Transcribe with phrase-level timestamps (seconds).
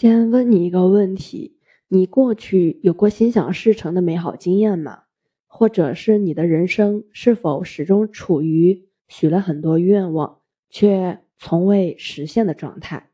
[0.00, 1.56] 先问你一个问题：
[1.88, 5.02] 你过去有过心想事成的美好经验吗？
[5.48, 10.38] 或者是你的人生是否始终处于许了很多愿望
[10.70, 13.10] 却从未实现的状态？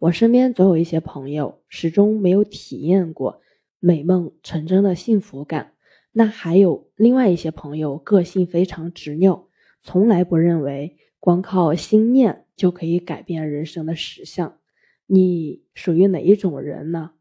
[0.00, 3.40] 我身边总有一些朋友始终没有体验过
[3.78, 5.74] 美梦成真的幸福感，
[6.10, 9.46] 那还有另外一些朋友个性非常执拗，
[9.80, 14.58] 从来不认为光靠心念就可以改变人生的实相。
[15.06, 17.12] 你属于哪一种人呢？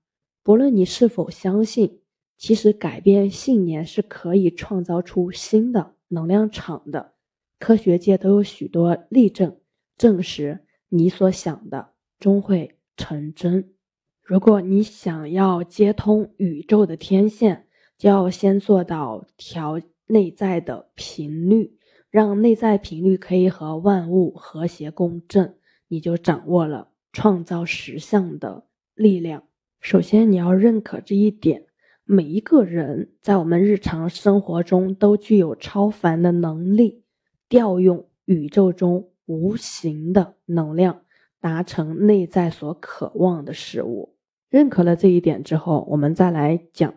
[0.41, 2.01] 不论你是否相信，
[2.37, 7.13] 其实改变信念是可以创造出新的能量场的。
[7.59, 9.57] 科学界都有许多例证
[9.97, 13.73] 证实，你所想的终会成真。
[14.21, 21.77] 如果你想要接通宇宙的天线，就要先做到调内在的频率，
[22.09, 25.57] 让内在频率可以和万物和谐共振，
[25.89, 26.92] 你就掌握了。
[27.13, 29.43] 创造实相的力量。
[29.79, 31.65] 首先，你要认可这一点：
[32.03, 37.03] 每一个人在我们日常生活中都具有超凡的能力，
[37.47, 41.01] 调用宇宙中无形的能量，
[41.39, 44.15] 达成内在所渴望的事物。
[44.49, 46.95] 认可了这一点之后，我们再来讲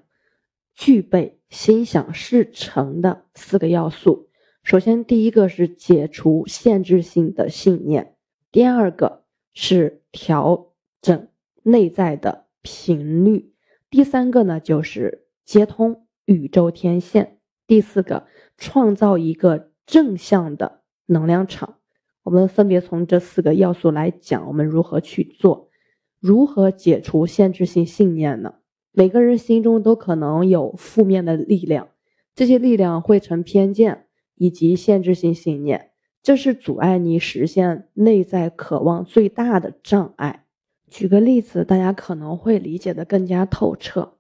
[0.75, 4.31] 具备心想事成的四个要素。
[4.63, 8.15] 首先，第一个是解除限制性的信念；
[8.51, 9.26] 第二个。
[9.59, 11.29] 是调整
[11.63, 13.55] 内在的频率。
[13.89, 17.39] 第三个呢，就是接通宇宙天线。
[17.67, 18.27] 第四个，
[18.59, 21.79] 创造一个正向的能量场。
[22.23, 25.71] 我们分别从这四个要素来讲，我们如何去做，
[26.21, 28.57] 如何解除限制性信念呢？
[28.93, 31.89] 每个人心中都可能有负面的力量，
[32.35, 35.93] 这些力量会成偏见以及限制性信念。
[36.27, 40.45] 这是阻碍你实现内在渴望最大的障碍。
[40.89, 44.15] 举个例子，大家可能会理解的更加透彻。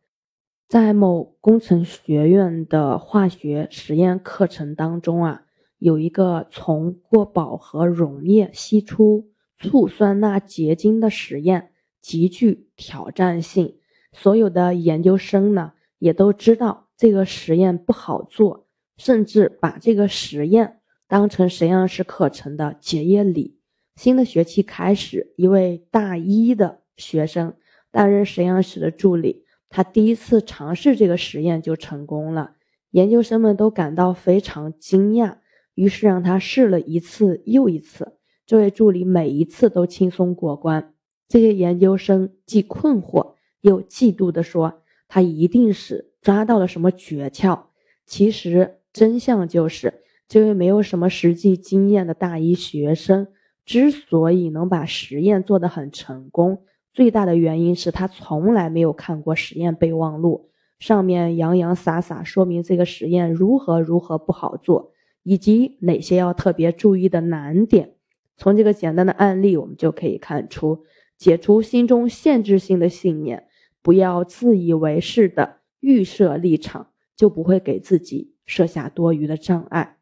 [0.69, 5.43] 在某工程学院的化学实验课程当中啊，
[5.79, 13.79] 有一个从过饱和溶液析出醋酸钠结晶的实验，极具挑战性。
[14.13, 20.79] 所有的研究生呢，也都知道这个实验不好做，甚至把这个实验。
[21.09, 23.59] 当成实验室课程的结业礼。
[23.95, 27.55] 新的学期开始，一位大一的学生
[27.91, 29.45] 担任实验室的助理。
[29.69, 32.57] 他第一次尝试这个实验就成功了，
[32.91, 35.39] 研究生们都感到非常惊讶。
[35.75, 38.17] 于是让他试了一次又一次，
[38.47, 40.95] 这位助理每一次都轻松过关。
[41.29, 47.65] 这些研究生既困惑又嫉妒地说：“他一定是抓到了什么诀窍。”
[48.07, 50.03] 其实真相就是。
[50.29, 53.29] 这位没有什么实际经验的大一学生，
[53.65, 64.93] 之所以能把实验做得很成功，最大的原因是他从来没有看过实验备忘录，上面洋洋洒洒说明这个实验如何如何不好做，
[65.23, 67.95] 以及哪些要特别注意的难点。
[68.37, 70.85] 从这个简单的案例，我们就可以看出，
[71.17, 73.47] 解除心中限制性的信念，
[73.81, 79.96] 不要自以为是的预设立场，就不会给自己设下多余的障碍。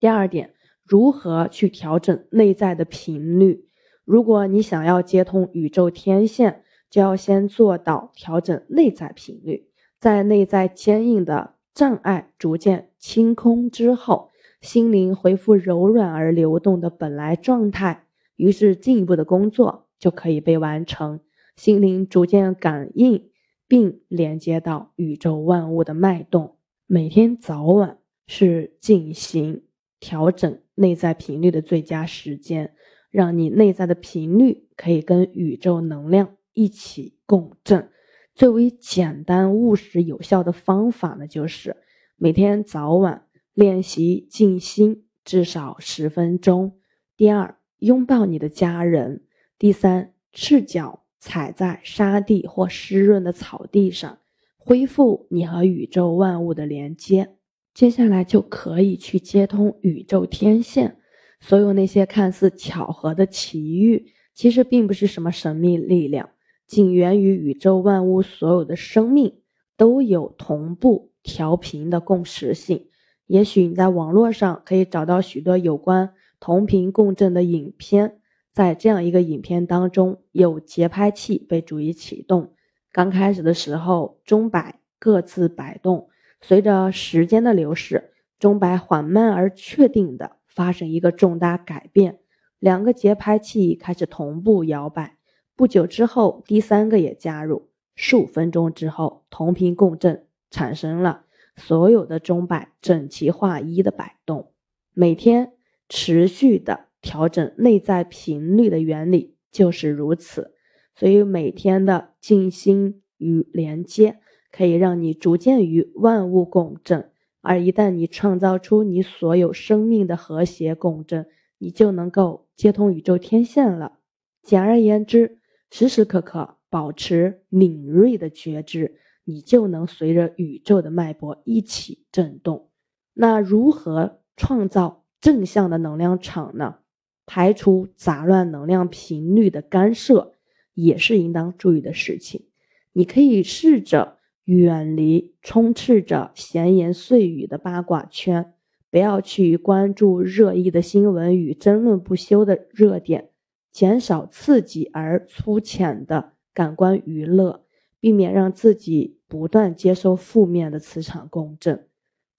[0.00, 0.54] 第二点，
[0.84, 3.66] 如何去调整内在的频率？
[4.04, 9.68] 如果你想要接通宇宙天线，就要先做到调整内在频率。
[9.98, 18.04] 在内在坚硬的障碍逐渐清空之后，心灵恢复柔软而流动的本来状态，
[18.36, 21.20] 于是进一步的工作就可以被完成。
[21.56, 23.30] 心灵逐渐感应
[23.66, 26.56] 并连接到宇宙万物的脉动。
[26.86, 29.67] 每天早晚是进行。
[30.00, 32.74] 调整内在频率的最佳时间，
[33.10, 37.90] 让你内在的频率可以跟宇宙能量一起共振。
[38.34, 41.76] 最为简单、务实、有效的方法呢，就是
[42.16, 46.78] 每天早晚练习静心至少十分钟。
[47.16, 49.24] 第二，拥抱你的家人。
[49.58, 54.20] 第三，赤脚踩在沙地或湿润的草地上，
[54.56, 57.37] 恢复你和宇宙万物的连接。
[57.78, 60.96] 接下来就可以去接通宇宙天线，
[61.38, 66.30] 所有那些看似巧合的奇遇，其实并不是什么神秘力量，
[66.66, 69.42] 仅源于宇宙万物所有的生命
[69.76, 72.88] 都有同步调频的共识性。
[73.28, 78.18] 也许你在网络上可以找到许多有关同频共振的影片，
[78.52, 82.54] 在这样一个影片当中，有节拍器被逐一启动，
[82.90, 86.08] 刚开始的时候钟摆各自摆动。
[86.40, 92.20] 随着时间的流逝，钟摆缓慢而确定的发生一个重大改变，
[92.58, 95.18] 两个节拍器开始同步摇摆，
[95.56, 97.68] 不久之后，第三个也加入。
[97.94, 101.24] 数分钟之后，同频共振产生了，
[101.56, 104.52] 所有的钟摆整齐划一的摆动。
[104.94, 105.52] 每天
[105.88, 110.54] 持续的调整内在频率的原理就是如此。
[110.94, 117.10] 所以每天的静心与连接，可以让你逐渐与万物共振。
[117.40, 121.26] 而一旦你创造出你所有生命的和谐共振，
[121.58, 123.98] 你就能够接通宇宙天线了。
[124.42, 125.38] 简而言之，
[125.70, 132.68] 时时刻刻保持敏锐的觉知，你就能随着宇宙的脉搏一起震动。
[133.14, 136.76] 那如何创造正向的能量场呢？
[137.24, 140.34] 排除杂乱能量频率的干涉，
[140.74, 142.46] 也是应当注意的事情。
[142.92, 144.17] 你可以试着
[144.48, 148.54] 远离充斥着闲言碎语的八卦圈。
[148.90, 153.28] 不要去关注热议的新闻与争论不休的热点，
[153.70, 157.66] 减少刺激而粗浅的感官娱乐，
[158.00, 161.86] 避免让自己不断接受负面的磁场共振。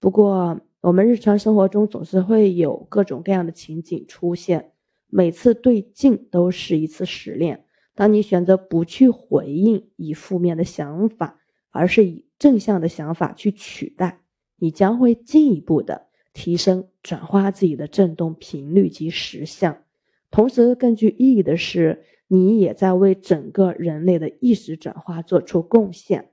[0.00, 4.72] 不过，我们日常生活中总是会有各种各样的情景出现，
[5.06, 7.66] 每次对镜都是一次实验。
[7.94, 11.39] 当你选择不去回应以负面的想法，
[11.70, 14.20] 而是以正向的想法去取代，
[14.56, 16.08] 你将会进一步的。
[16.32, 19.82] 提升、转化自己的振动频率及实相，
[20.30, 26.30] 同时更具意义的是，你也在为整个人类的意识转化做出贡献，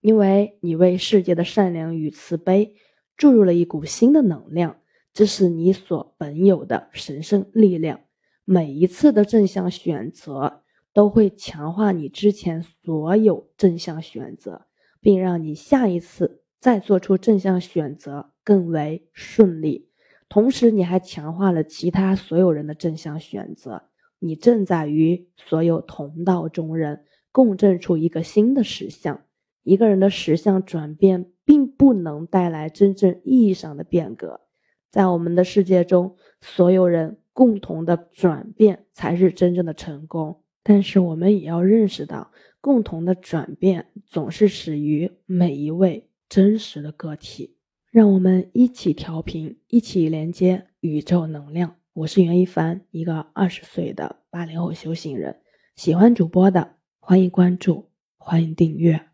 [0.00, 2.76] 因为你为世界的善良与慈悲
[3.16, 4.78] 注入了一股新的能量，
[5.12, 8.00] 这是你所本有的神圣力量。
[8.44, 10.62] 每一次的正向选择
[10.98, 14.66] 都会强化你之前所有正向选择，
[15.00, 18.32] 并让你下一次再做出正向选择。
[18.42, 19.90] 更为顺利，
[20.28, 23.84] 同时你还强化了其他所有人的正向选择。
[24.18, 29.22] 你正在与所有同道中人共振出一个新的实相。
[29.62, 34.40] 一个人的实相转变，并不能带来真正意义上的变革。
[34.90, 40.42] 在我们的世界中，所有人共同的转变才是真正的成功。
[40.62, 47.56] 但是我们也要认识到，共同的转变总是始于每一位真实的个体。
[47.90, 51.76] 让我们一起调频，一起连接宇宙能量。
[51.94, 55.40] 我是袁一凡，一个二十岁的八零后修行人。
[55.74, 57.88] 喜欢主播的，欢迎关注，
[58.18, 59.07] 欢迎订阅。